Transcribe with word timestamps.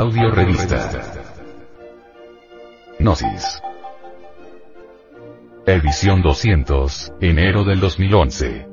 Audio 0.00 0.30
Revista. 0.30 0.90
Gnosis. 2.98 3.60
Edición 5.66 6.22
200, 6.22 7.12
enero 7.20 7.64
del 7.64 7.80
2011. 7.80 8.66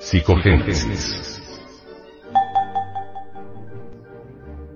Psicogénesis. 0.00 1.40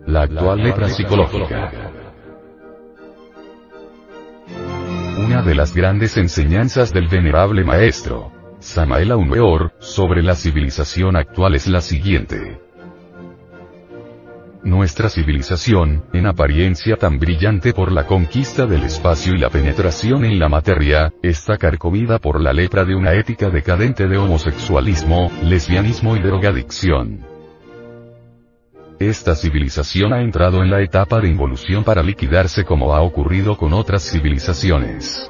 La 0.07 0.23
actual 0.23 0.62
lepra 0.62 0.89
psicológica. 0.89 2.02
Una 5.33 5.41
de 5.41 5.55
las 5.55 5.75
grandes 5.75 6.19
enseñanzas 6.19 6.93
del 6.93 7.09
venerable 7.09 7.65
maestro, 7.65 8.30
Samael 8.59 9.15
Weor, 9.15 9.73
sobre 9.79 10.23
la 10.23 10.34
civilización 10.34 11.16
actual 11.16 11.55
es 11.55 11.66
la 11.69 11.80
siguiente. 11.80 12.61
Nuestra 14.62 15.09
civilización, 15.09 16.05
en 16.12 16.27
apariencia 16.27 16.97
tan 16.97 17.19
brillante 17.19 17.73
por 17.73 17.92
la 17.92 18.06
conquista 18.06 18.66
del 18.66 18.83
espacio 18.83 19.33
y 19.33 19.39
la 19.39 19.48
penetración 19.48 20.27
en 20.27 20.39
la 20.39 20.51
materia, 20.51 21.15
está 21.23 21.56
carcomida 21.56 22.19
por 22.19 22.39
la 22.39 22.53
lepra 22.53 22.84
de 22.84 22.95
una 22.95 23.14
ética 23.14 23.48
decadente 23.48 24.09
de 24.09 24.19
homosexualismo, 24.19 25.33
lesbianismo 25.42 26.14
y 26.14 26.20
drogadicción. 26.20 27.31
Esta 29.09 29.34
civilización 29.34 30.12
ha 30.12 30.23
entrado 30.23 30.62
en 30.62 30.70
la 30.70 30.80
etapa 30.80 31.19
de 31.20 31.29
involución 31.29 31.83
para 31.83 32.05
liquidarse 32.05 32.65
como 32.65 32.95
ha 32.95 33.02
ocurrido 33.02 33.56
con 33.56 33.73
otras 33.73 34.09
civilizaciones. 34.09 35.28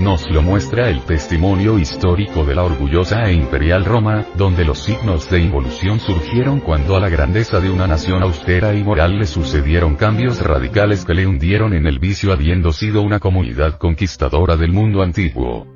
Nos 0.00 0.28
lo 0.28 0.42
muestra 0.42 0.90
el 0.90 1.02
testimonio 1.02 1.78
histórico 1.78 2.44
de 2.44 2.56
la 2.56 2.64
orgullosa 2.64 3.28
e 3.28 3.34
imperial 3.34 3.84
Roma, 3.84 4.26
donde 4.36 4.64
los 4.64 4.80
signos 4.80 5.30
de 5.30 5.38
involución 5.38 6.00
surgieron 6.00 6.58
cuando 6.58 6.96
a 6.96 7.00
la 7.00 7.08
grandeza 7.08 7.60
de 7.60 7.70
una 7.70 7.86
nación 7.86 8.20
austera 8.24 8.74
y 8.74 8.82
moral 8.82 9.20
le 9.20 9.26
sucedieron 9.26 9.94
cambios 9.94 10.40
radicales 10.40 11.04
que 11.04 11.14
le 11.14 11.28
hundieron 11.28 11.72
en 11.72 11.86
el 11.86 12.00
vicio 12.00 12.32
habiendo 12.32 12.72
sido 12.72 13.02
una 13.02 13.20
comunidad 13.20 13.78
conquistadora 13.78 14.56
del 14.56 14.72
mundo 14.72 15.02
antiguo. 15.02 15.68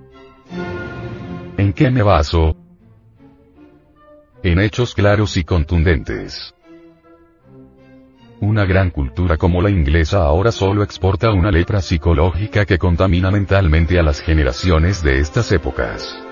¿En 1.56 1.72
qué 1.72 1.88
me 1.92 2.02
baso? 2.02 2.66
En 4.47 4.61
hechos 4.61 4.94
claros 4.94 5.36
y 5.36 5.42
contundentes. 5.42 6.55
Una 8.39 8.64
gran 8.64 8.91
cultura 8.91 9.36
como 9.36 9.61
la 9.61 9.70
inglesa 9.70 10.22
ahora 10.22 10.53
solo 10.53 10.84
exporta 10.84 11.33
una 11.33 11.50
lepra 11.50 11.83
psicológica 11.83 12.64
que 12.64 12.78
contamina 12.78 13.33
mentalmente 13.33 13.98
a 13.98 14.05
las 14.05 14.20
generaciones 14.20 15.03
de 15.03 15.19
estas 15.19 15.50
épocas 15.50 16.25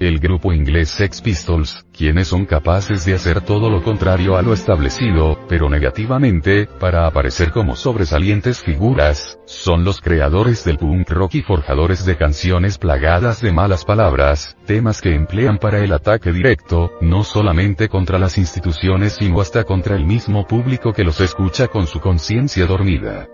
el 0.00 0.18
grupo 0.18 0.52
inglés 0.52 0.90
Sex 0.90 1.20
Pistols, 1.20 1.86
quienes 1.96 2.28
son 2.28 2.46
capaces 2.46 3.04
de 3.04 3.14
hacer 3.14 3.40
todo 3.40 3.70
lo 3.70 3.82
contrario 3.82 4.36
a 4.36 4.42
lo 4.42 4.52
establecido, 4.52 5.38
pero 5.48 5.68
negativamente, 5.68 6.66
para 6.66 7.06
aparecer 7.06 7.50
como 7.50 7.76
sobresalientes 7.76 8.62
figuras, 8.62 9.38
son 9.46 9.84
los 9.84 10.00
creadores 10.00 10.64
del 10.64 10.78
punk 10.78 11.10
rock 11.10 11.36
y 11.36 11.42
forjadores 11.42 12.04
de 12.04 12.16
canciones 12.16 12.78
plagadas 12.78 13.40
de 13.40 13.52
malas 13.52 13.84
palabras, 13.84 14.56
temas 14.66 15.00
que 15.00 15.14
emplean 15.14 15.58
para 15.58 15.84
el 15.84 15.92
ataque 15.92 16.32
directo, 16.32 16.92
no 17.00 17.24
solamente 17.24 17.88
contra 17.88 18.18
las 18.18 18.38
instituciones 18.38 19.14
sino 19.14 19.40
hasta 19.40 19.64
contra 19.64 19.96
el 19.96 20.04
mismo 20.04 20.46
público 20.46 20.92
que 20.92 21.04
los 21.04 21.20
escucha 21.20 21.68
con 21.68 21.86
su 21.86 22.00
conciencia 22.00 22.66
dormida. 22.66 23.28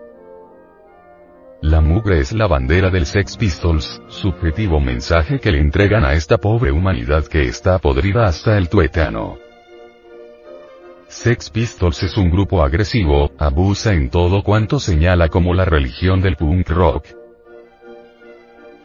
La 1.62 1.82
mugre 1.82 2.20
es 2.20 2.32
la 2.32 2.46
bandera 2.46 2.88
del 2.88 3.04
Sex 3.04 3.36
Pistols, 3.36 4.00
subjetivo 4.08 4.80
mensaje 4.80 5.38
que 5.38 5.52
le 5.52 5.60
entregan 5.60 6.06
a 6.06 6.14
esta 6.14 6.38
pobre 6.38 6.72
humanidad 6.72 7.26
que 7.26 7.42
está 7.42 7.78
podrida 7.78 8.24
hasta 8.24 8.56
el 8.56 8.70
tuétano. 8.70 9.36
Sex 11.06 11.50
Pistols 11.50 12.02
es 12.02 12.16
un 12.16 12.30
grupo 12.30 12.62
agresivo, 12.62 13.32
abusa 13.36 13.92
en 13.92 14.08
todo 14.08 14.42
cuanto 14.42 14.80
señala 14.80 15.28
como 15.28 15.52
la 15.52 15.66
religión 15.66 16.22
del 16.22 16.36
punk 16.36 16.70
rock. 16.70 17.04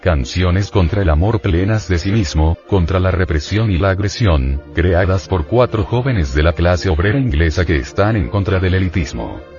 Canciones 0.01 0.69
contra 0.69 1.01
el 1.01 1.09
amor 1.09 1.39
plenas 1.39 1.87
de 1.87 1.97
sí 1.97 2.11
mismo, 2.11 2.57
contra 2.67 2.99
la 2.99 3.11
represión 3.11 3.71
y 3.71 3.77
la 3.77 3.91
agresión, 3.91 4.61
creadas 4.73 5.29
por 5.29 5.45
cuatro 5.45 5.85
jóvenes 5.85 6.35
de 6.35 6.43
la 6.43 6.51
clase 6.51 6.89
obrera 6.89 7.19
inglesa 7.19 7.63
que 7.63 7.77
están 7.77 8.17
en 8.17 8.27
contra 8.27 8.59
del 8.59 8.73
elitismo. 8.73 9.54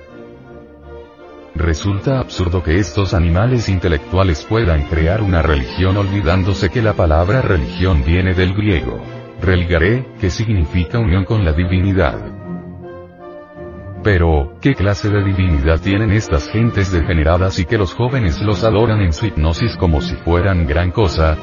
Resulta 1.57 2.19
absurdo 2.19 2.61
que 2.61 2.77
estos 2.77 3.15
animales 3.15 3.67
intelectuales 3.67 4.45
puedan 4.45 4.83
crear 4.83 5.23
una 5.23 5.41
religión 5.41 5.97
olvidándose 5.97 6.69
que 6.69 6.83
la 6.83 6.93
palabra 6.93 7.41
religión 7.41 8.03
viene 8.05 8.35
del 8.35 8.53
griego. 8.53 9.03
Religare, 9.41 10.05
que 10.21 10.29
significa 10.29 10.99
unión 10.99 11.25
con 11.25 11.43
la 11.43 11.53
divinidad. 11.53 12.19
Pero, 14.03 14.55
¿qué 14.61 14.75
clase 14.75 15.09
de 15.09 15.23
divinidad 15.23 15.81
tienen 15.81 16.11
estas 16.11 16.47
gentes 16.47 16.91
degeneradas 16.91 17.57
y 17.57 17.65
que 17.65 17.79
los 17.79 17.95
jóvenes 17.95 18.39
los 18.39 18.63
adoran 18.63 19.01
en 19.01 19.11
su 19.11 19.25
hipnosis 19.25 19.75
como 19.77 19.99
si 19.99 20.15
fueran 20.17 20.67
gran 20.67 20.91
cosa? 20.91 21.37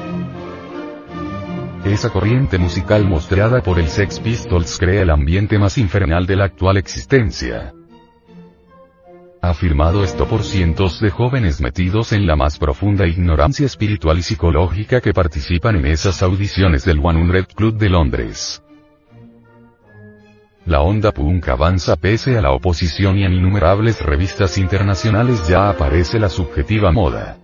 Esa 1.83 2.09
corriente 2.09 2.57
musical 2.57 3.03
mostrada 3.03 3.61
por 3.61 3.79
el 3.79 3.89
Sex 3.89 4.21
Pistols 4.21 4.79
crea 4.79 5.01
el 5.01 5.09
ambiente 5.09 5.59
más 5.59 5.77
infernal 5.77 6.25
de 6.25 6.37
la 6.37 6.45
actual 6.45 6.77
existencia 6.77 7.73
afirmado 9.49 10.03
esto 10.03 10.27
por 10.27 10.43
cientos 10.43 10.99
de 10.99 11.09
jóvenes 11.09 11.61
metidos 11.61 12.11
en 12.11 12.27
la 12.27 12.35
más 12.35 12.57
profunda 12.57 13.07
ignorancia 13.07 13.65
espiritual 13.65 14.19
y 14.19 14.21
psicológica 14.23 15.01
que 15.01 15.13
participan 15.13 15.75
en 15.77 15.87
esas 15.87 16.21
audiciones 16.23 16.85
del 16.85 16.99
One 17.01 17.31
Red 17.31 17.47
Club 17.55 17.77
de 17.77 17.89
Londres. 17.89 18.61
La 20.65 20.81
onda 20.81 21.11
punk 21.11 21.47
avanza 21.49 21.95
pese 21.95 22.37
a 22.37 22.41
la 22.41 22.51
oposición 22.51 23.19
y 23.19 23.23
en 23.23 23.33
innumerables 23.33 24.01
revistas 24.01 24.57
internacionales 24.57 25.47
ya 25.47 25.69
aparece 25.69 26.19
la 26.19 26.29
subjetiva 26.29 26.91
moda. 26.91 27.37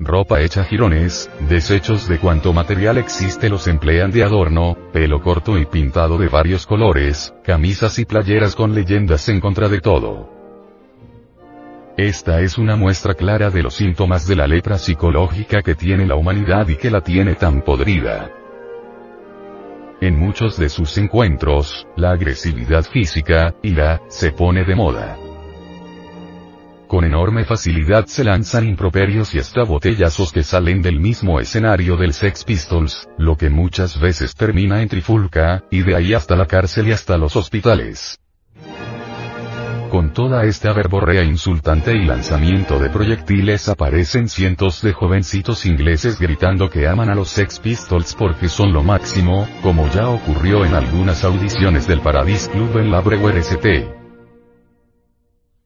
Ropa 0.00 0.40
hecha 0.42 0.62
jirones, 0.62 1.28
desechos 1.48 2.08
de 2.08 2.20
cuanto 2.20 2.52
material 2.52 2.98
existe 2.98 3.48
los 3.48 3.66
emplean 3.66 4.12
de 4.12 4.22
adorno, 4.22 4.76
pelo 4.92 5.20
corto 5.20 5.58
y 5.58 5.66
pintado 5.66 6.18
de 6.18 6.28
varios 6.28 6.66
colores, 6.66 7.34
camisas 7.42 7.98
y 7.98 8.04
playeras 8.04 8.54
con 8.54 8.76
leyendas 8.76 9.28
en 9.28 9.40
contra 9.40 9.68
de 9.68 9.80
todo. 9.80 10.30
Esta 11.96 12.40
es 12.42 12.58
una 12.58 12.76
muestra 12.76 13.14
clara 13.14 13.50
de 13.50 13.60
los 13.60 13.74
síntomas 13.74 14.24
de 14.28 14.36
la 14.36 14.46
lepra 14.46 14.78
psicológica 14.78 15.62
que 15.62 15.74
tiene 15.74 16.06
la 16.06 16.14
humanidad 16.14 16.68
y 16.68 16.76
que 16.76 16.92
la 16.92 17.00
tiene 17.00 17.34
tan 17.34 17.62
podrida. 17.62 18.30
En 20.00 20.16
muchos 20.16 20.56
de 20.56 20.68
sus 20.68 20.96
encuentros, 20.96 21.88
la 21.96 22.12
agresividad 22.12 22.84
física, 22.84 23.52
ira, 23.62 24.00
se 24.06 24.30
pone 24.30 24.64
de 24.64 24.76
moda. 24.76 25.27
Con 26.88 27.04
enorme 27.04 27.44
facilidad 27.44 28.06
se 28.06 28.24
lanzan 28.24 28.66
improperios 28.66 29.34
y 29.34 29.38
hasta 29.38 29.62
botellazos 29.62 30.32
que 30.32 30.42
salen 30.42 30.80
del 30.80 30.98
mismo 30.98 31.38
escenario 31.38 31.98
del 31.98 32.14
Sex 32.14 32.44
Pistols, 32.44 33.06
lo 33.18 33.36
que 33.36 33.50
muchas 33.50 34.00
veces 34.00 34.34
termina 34.34 34.80
en 34.80 34.88
trifulca, 34.88 35.64
y 35.70 35.82
de 35.82 35.94
ahí 35.94 36.14
hasta 36.14 36.34
la 36.34 36.46
cárcel 36.46 36.88
y 36.88 36.92
hasta 36.92 37.18
los 37.18 37.36
hospitales. 37.36 38.18
Con 39.90 40.14
toda 40.14 40.44
esta 40.44 40.72
verborrea 40.72 41.24
insultante 41.24 41.92
y 41.92 42.06
lanzamiento 42.06 42.78
de 42.78 42.88
proyectiles 42.88 43.68
aparecen 43.68 44.30
cientos 44.30 44.80
de 44.80 44.94
jovencitos 44.94 45.66
ingleses 45.66 46.18
gritando 46.18 46.70
que 46.70 46.88
aman 46.88 47.10
a 47.10 47.14
los 47.14 47.28
Sex 47.28 47.58
Pistols 47.58 48.14
porque 48.14 48.48
son 48.48 48.72
lo 48.72 48.82
máximo, 48.82 49.46
como 49.62 49.90
ya 49.90 50.08
ocurrió 50.08 50.64
en 50.64 50.74
algunas 50.74 51.22
audiciones 51.22 51.86
del 51.86 52.00
Paradise 52.00 52.50
Club 52.50 52.78
en 52.78 52.90
la 52.90 53.00
Brewer 53.02 53.36
St. 53.36 54.07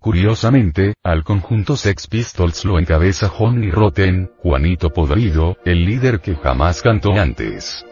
Curiosamente, 0.02 0.94
al 1.04 1.22
conjunto 1.22 1.76
Sex 1.76 2.08
Pistols 2.08 2.64
lo 2.64 2.80
encabeza 2.80 3.28
Johnny 3.28 3.70
Rotten, 3.70 4.32
Juanito 4.38 4.90
Podrido, 4.90 5.56
el 5.64 5.84
líder 5.84 6.18
que 6.18 6.34
jamás 6.34 6.82
cantó 6.82 7.12
antes. 7.12 7.86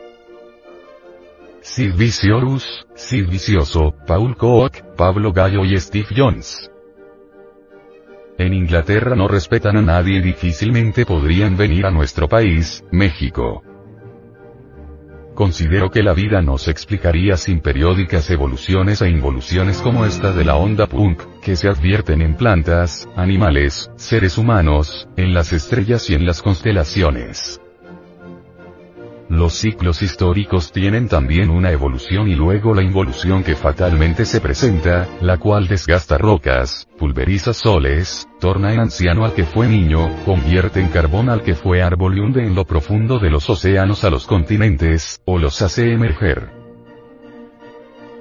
Sid 1.60 1.94
Vicious, 1.94 2.84
Sid 2.96 3.28
Vicioso, 3.28 3.94
Paul 4.08 4.36
Koch, 4.36 4.82
Pablo 4.96 5.32
Gallo 5.32 5.64
y 5.64 5.78
Steve 5.78 6.08
Jones. 6.16 6.68
En 8.38 8.54
Inglaterra 8.54 9.14
no 9.14 9.28
respetan 9.28 9.76
a 9.76 9.82
nadie 9.82 10.18
y 10.18 10.20
difícilmente 10.20 11.06
podrían 11.06 11.56
venir 11.56 11.86
a 11.86 11.92
nuestro 11.92 12.28
país, 12.28 12.84
México. 12.90 13.62
Considero 15.36 15.92
que 15.92 16.02
la 16.02 16.12
vida 16.12 16.42
no 16.42 16.58
se 16.58 16.72
explicaría 16.72 17.36
sin 17.36 17.60
periódicas 17.60 18.28
evoluciones 18.30 19.00
e 19.00 19.08
involuciones 19.08 19.80
como 19.80 20.04
esta 20.04 20.32
de 20.32 20.44
la 20.44 20.56
onda 20.56 20.88
punk, 20.88 21.22
que 21.42 21.56
se 21.56 21.68
advierten 21.68 22.22
en 22.22 22.36
plantas, 22.36 23.08
animales, 23.16 23.90
seres 23.96 24.38
humanos, 24.38 25.08
en 25.16 25.34
las 25.34 25.52
estrellas 25.52 26.08
y 26.10 26.14
en 26.14 26.26
las 26.26 26.42
constelaciones. 26.42 27.60
Los 29.30 29.52
ciclos 29.52 30.02
históricos 30.02 30.72
tienen 30.72 31.06
también 31.06 31.50
una 31.50 31.70
evolución 31.70 32.26
y 32.26 32.34
luego 32.34 32.74
la 32.74 32.82
involución 32.82 33.44
que 33.44 33.54
fatalmente 33.54 34.24
se 34.24 34.40
presenta, 34.40 35.06
la 35.20 35.38
cual 35.38 35.68
desgasta 35.68 36.18
rocas, 36.18 36.88
pulveriza 36.98 37.54
soles, 37.54 38.28
torna 38.40 38.74
en 38.74 38.80
anciano 38.80 39.24
al 39.24 39.32
que 39.32 39.44
fue 39.44 39.68
niño, 39.68 40.08
convierte 40.24 40.80
en 40.80 40.88
carbón 40.88 41.28
al 41.28 41.42
que 41.42 41.54
fue 41.54 41.80
árbol 41.80 42.18
y 42.18 42.20
hunde 42.20 42.44
en 42.44 42.56
lo 42.56 42.64
profundo 42.64 43.20
de 43.20 43.30
los 43.30 43.48
océanos 43.48 44.02
a 44.02 44.10
los 44.10 44.26
continentes, 44.26 45.22
o 45.26 45.38
los 45.38 45.62
hace 45.62 45.92
emerger. 45.92 46.59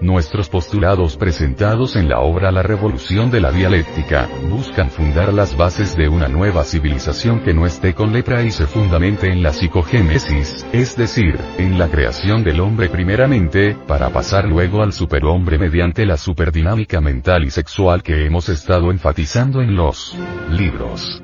Nuestros 0.01 0.48
postulados 0.48 1.18
presentados 1.18 1.98
en 1.98 2.07
la 2.07 2.19
obra 2.19 2.51
La 2.51 2.63
Revolución 2.63 3.30
de 3.31 3.42
la 3.42 3.51
Dialéctica, 3.51 4.30
buscan 4.50 4.90
fundar 4.90 5.34
las 5.34 5.57
bases 5.57 5.96
de 5.98 6.07
una 6.07 6.30
nueva 6.30 6.63
civilización 6.63 7.42
que 7.42 7.54
no 7.54 7.66
esté 7.66 7.94
con 7.94 8.13
lepra 8.13 8.44
y 8.44 8.51
se 8.51 8.66
fundamente 8.66 9.30
en 9.30 9.44
la 9.44 9.51
psicogénesis, 9.51 10.66
es 10.72 10.96
decir, 10.96 11.38
en 11.57 11.78
la 11.78 11.90
creación 11.90 12.46
del 12.46 12.62
hombre 12.62 12.88
primeramente, 12.88 13.75
para 13.88 14.10
pasar 14.10 14.46
luego 14.46 14.84
al 14.84 14.94
superhombre 14.94 15.57
mediante 15.57 16.06
la 16.06 16.16
superdinámica 16.16 17.02
mental 17.02 17.44
y 17.44 17.52
sexual 17.52 18.02
que 18.02 18.25
hemos 18.25 18.48
estado 18.48 18.92
enfatizando 18.92 19.62
en 19.62 19.75
los 19.75 20.16
libros 20.50 21.22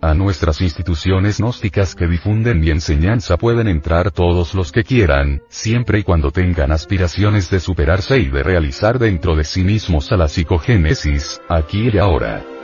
a 0.00 0.14
nuestras 0.14 0.60
instituciones 0.60 1.38
gnósticas 1.38 1.94
que 1.94 2.06
difunden 2.06 2.60
mi 2.60 2.70
enseñanza 2.70 3.36
pueden 3.36 3.68
entrar 3.68 4.10
todos 4.10 4.54
los 4.54 4.72
que 4.72 4.84
quieran, 4.84 5.42
siempre 5.48 6.00
y 6.00 6.02
cuando 6.02 6.30
tengan 6.30 6.72
aspiraciones 6.72 7.50
de 7.50 7.60
superarse 7.60 8.18
y 8.18 8.26
de 8.30 8.42
realizar 8.42 8.98
dentro 8.98 9.36
de 9.36 9.44
sí 9.44 9.64
mismos 9.64 10.12
a 10.12 10.16
la 10.16 10.28
psicogénesis, 10.28 11.40
aquí 11.48 11.90
y 11.92 11.98
ahora. 11.98 12.57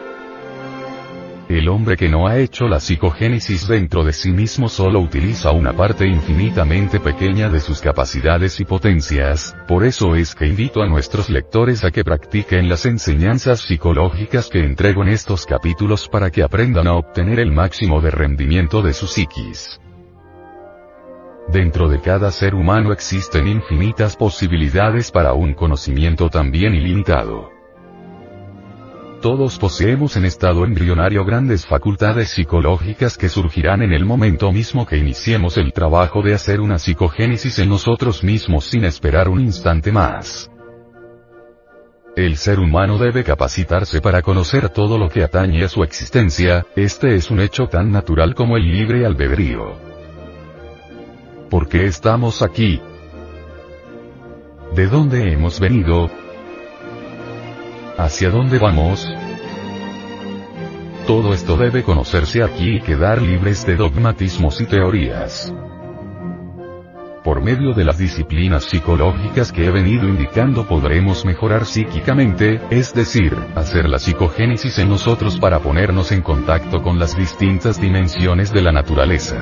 El 1.49 1.69
hombre 1.69 1.99
que 1.99 2.09
no 2.09 2.27
ha 2.27 2.39
hecho 2.39 2.69
la 2.69 2.81
psicogénesis 2.81 3.69
dentro 3.69 4.03
de 4.03 4.15
sí 4.15 4.31
mismo 4.31 4.71
solo 4.71 5.01
utiliza 5.01 5.53
una 5.53 5.75
parte 5.75 6.07
infinitamente 6.07 7.01
pequeña 7.01 7.51
de 7.51 7.61
sus 7.61 7.83
capacidades 7.83 8.61
y 8.61 8.65
potencias, 8.65 9.55
por 9.69 9.85
eso 9.85 10.15
es 10.15 10.35
que 10.35 10.47
invito 10.47 10.83
a 10.83 10.87
nuestros 10.87 11.29
lectores 11.29 11.85
a 11.85 11.91
que 11.91 12.03
practiquen 12.03 12.71
las 12.71 12.87
enseñanzas 12.87 13.61
psicológicas 13.61 14.49
que 14.49 14.65
entrego 14.65 15.03
en 15.03 15.11
estos 15.11 15.45
capítulos 15.45 16.09
para 16.09 16.31
que 16.31 16.43
aprendan 16.43 16.87
a 16.87 16.95
obtener 16.95 17.39
el 17.39 17.53
máximo 17.53 18.01
de 18.01 18.11
rendimiento 18.11 18.81
de 18.81 18.95
su 18.95 19.07
psiquis. 19.07 19.79
Dentro 21.49 21.91
de 21.91 22.01
cada 22.01 22.31
ser 22.31 22.55
humano 22.55 22.91
existen 22.91 23.49
infinitas 23.49 24.17
posibilidades 24.17 25.11
para 25.11 25.35
un 25.35 25.53
conocimiento 25.53 26.31
también 26.31 26.75
ilimitado. 26.75 27.51
Todos 29.25 29.59
poseemos 29.59 30.19
en 30.19 30.27
estado 30.27 30.67
embrionario 30.67 31.25
grandes 31.25 31.65
facultades 31.65 32.29
psicológicas 32.29 33.17
que 33.17 33.31
surgirán 33.31 33.81
en 33.81 33.95
el 33.95 34.05
momento 34.05 34.53
mismo 34.53 34.85
que 34.85 34.99
iniciemos 34.99 35.57
el 35.57 35.73
trabajo 35.73 36.21
de 36.21 36.35
hacer 36.35 36.61
una 36.61 36.79
psicogénesis 36.79 37.59
en 37.59 37.71
nosotros 37.71 38.23
mismos 38.23 38.67
sin 38.67 38.85
esperar 38.85 39.31
un 39.31 39.41
instante 39.41 39.91
más. 39.93 40.51
El 42.15 42.37
ser 42.37 42.61
humano 42.61 42.99
debe 42.99 43.25
capacitarse 43.25 44.03
para 44.03 44.21
conocer 44.21 44.69
todo 44.69 44.99
lo 44.99 45.09
que 45.09 45.25
atañe 45.25 45.65
a 45.65 45.71
su 45.71 45.83
existencia, 45.83 46.67
este 46.77 47.15
es 47.15 47.31
un 47.31 47.41
hecho 47.41 47.67
tan 47.67 47.91
natural 47.91 48.35
como 48.35 48.59
el 48.59 48.71
libre 48.71 49.07
albedrío. 49.07 49.73
¿Por 51.49 51.67
qué 51.67 51.87
estamos 51.87 52.43
aquí? 52.43 52.79
¿De 54.75 54.87
dónde 54.87 55.33
hemos 55.33 55.61
venido? 55.61 56.11
¿Hacia 57.97 58.29
dónde 58.29 58.59
vamos? 58.59 59.09
Todo 61.07 61.33
esto 61.33 61.57
debe 61.57 61.85
conocerse 61.85 62.43
aquí 62.43 62.77
y 62.77 62.81
quedar 62.81 63.23
libres 63.23 63.65
de 63.67 63.77
dogmatismos 63.77 64.61
y 64.61 64.67
teorías. 64.67 65.55
Por 67.23 67.41
medio 67.41 67.73
de 67.73 67.85
las 67.85 67.97
disciplinas 67.97 68.65
psicológicas 68.65 69.53
que 69.53 69.67
he 69.67 69.71
venido 69.71 70.09
indicando 70.09 70.67
podremos 70.67 71.25
mejorar 71.25 71.67
psíquicamente, 71.67 72.61
es 72.69 72.93
decir, 72.95 73.35
hacer 73.55 73.89
la 73.89 74.01
psicogénesis 74.01 74.79
en 74.79 74.89
nosotros 74.89 75.39
para 75.39 75.61
ponernos 75.61 76.11
en 76.11 76.23
contacto 76.23 76.83
con 76.83 76.99
las 76.99 77.17
distintas 77.17 77.81
dimensiones 77.81 78.53
de 78.53 78.63
la 78.63 78.73
naturaleza. 78.73 79.37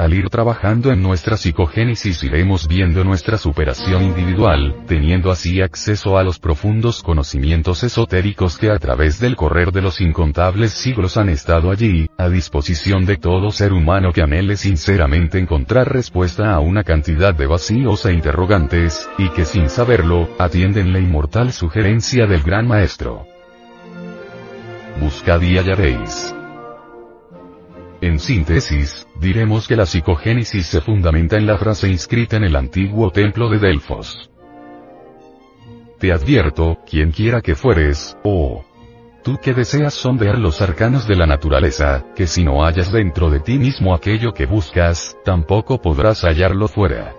Al 0.00 0.14
ir 0.14 0.30
trabajando 0.30 0.92
en 0.92 1.02
nuestra 1.02 1.36
psicogénesis 1.36 2.24
iremos 2.24 2.66
viendo 2.66 3.04
nuestra 3.04 3.36
superación 3.36 4.02
individual, 4.02 4.74
teniendo 4.86 5.30
así 5.30 5.60
acceso 5.60 6.16
a 6.16 6.24
los 6.24 6.38
profundos 6.38 7.02
conocimientos 7.02 7.82
esotéricos 7.82 8.56
que 8.56 8.70
a 8.70 8.78
través 8.78 9.20
del 9.20 9.36
correr 9.36 9.72
de 9.72 9.82
los 9.82 10.00
incontables 10.00 10.72
siglos 10.72 11.18
han 11.18 11.28
estado 11.28 11.70
allí, 11.70 12.08
a 12.16 12.30
disposición 12.30 13.04
de 13.04 13.18
todo 13.18 13.50
ser 13.50 13.74
humano 13.74 14.10
que 14.14 14.22
anhele 14.22 14.56
sinceramente 14.56 15.38
encontrar 15.38 15.92
respuesta 15.92 16.54
a 16.54 16.60
una 16.60 16.82
cantidad 16.82 17.34
de 17.34 17.46
vacíos 17.46 18.06
e 18.06 18.14
interrogantes, 18.14 19.06
y 19.18 19.28
que 19.28 19.44
sin 19.44 19.68
saberlo, 19.68 20.30
atienden 20.38 20.94
la 20.94 20.98
inmortal 20.98 21.52
sugerencia 21.52 22.26
del 22.26 22.42
Gran 22.42 22.66
Maestro. 22.66 23.26
Buscad 24.98 25.42
y 25.42 25.58
hallaréis. 25.58 26.34
En 28.02 28.18
síntesis, 28.18 29.06
diremos 29.20 29.68
que 29.68 29.76
la 29.76 29.84
psicogénesis 29.84 30.66
se 30.66 30.80
fundamenta 30.80 31.36
en 31.36 31.46
la 31.46 31.58
frase 31.58 31.86
inscrita 31.88 32.36
en 32.36 32.44
el 32.44 32.56
antiguo 32.56 33.10
templo 33.10 33.50
de 33.50 33.58
Delfos. 33.58 34.30
Te 35.98 36.10
advierto, 36.10 36.78
quien 36.88 37.10
quiera 37.10 37.42
que 37.42 37.54
fueres, 37.54 38.16
oh, 38.24 38.64
tú 39.22 39.36
que 39.36 39.52
deseas 39.52 39.92
sondear 39.92 40.38
los 40.38 40.62
arcanos 40.62 41.06
de 41.06 41.14
la 41.14 41.26
naturaleza, 41.26 42.06
que 42.16 42.26
si 42.26 42.42
no 42.42 42.64
hallas 42.64 42.90
dentro 42.90 43.28
de 43.28 43.40
ti 43.40 43.58
mismo 43.58 43.94
aquello 43.94 44.32
que 44.32 44.46
buscas, 44.46 45.18
tampoco 45.22 45.82
podrás 45.82 46.22
hallarlo 46.22 46.68
fuera. 46.68 47.14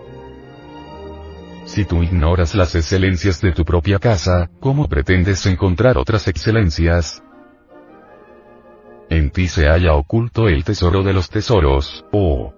Si 1.66 1.86
tú 1.86 2.02
ignoras 2.02 2.56
las 2.56 2.74
excelencias 2.74 3.40
de 3.40 3.52
tu 3.52 3.66
propia 3.66 4.00
casa, 4.00 4.50
¿cómo 4.60 4.88
pretendes 4.88 5.46
encontrar 5.46 6.00
otras 6.00 6.28
excelencias? 6.28 7.22
En 9.12 9.30
ti 9.30 9.50
se 9.50 9.68
halla 9.68 9.94
oculto 9.96 10.48
el 10.48 10.64
tesoro 10.64 11.04
de 11.04 11.12
los 11.12 11.30
tesoros, 11.30 12.06
oh. 12.14 12.54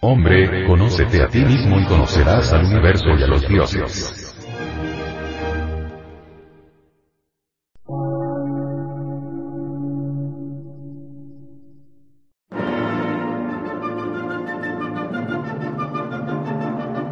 Hombre, 0.00 0.66
conócete 0.66 1.22
a 1.22 1.28
ti 1.28 1.44
mismo 1.44 1.78
y 1.78 1.86
conocerás 1.86 2.52
al 2.52 2.64
universo 2.64 3.10
y 3.16 3.22
a 3.22 3.26
los 3.28 3.46
dioses. 3.46 4.34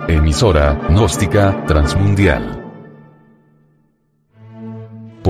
Emisora, 0.08 0.74
gnóstica, 0.88 1.64
transmundial 1.64 2.59